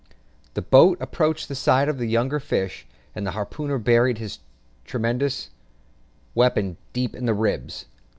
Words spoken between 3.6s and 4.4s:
buried his